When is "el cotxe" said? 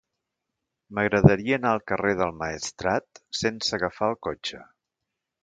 4.15-4.65